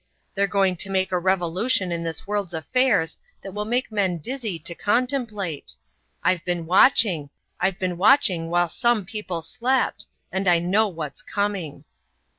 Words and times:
They're 0.33 0.47
going 0.47 0.77
to 0.77 0.89
make 0.89 1.11
a 1.11 1.19
revolution 1.19 1.91
in 1.91 2.01
this 2.01 2.25
world's 2.25 2.55
affairs 2.55 3.19
that 3.43 3.51
will 3.51 3.65
make 3.65 3.91
men 3.91 4.17
dizzy 4.17 4.57
to 4.57 4.73
contemplate. 4.73 5.75
I've 6.23 6.43
been 6.43 6.65
watching 6.65 7.29
I've 7.59 7.77
been 7.77 7.97
watching 7.97 8.49
while 8.49 8.67
some 8.67 9.05
people 9.05 9.43
slept, 9.43 10.07
and 10.31 10.47
I 10.47 10.57
know 10.57 10.87
what's 10.87 11.21
coming. 11.21 11.83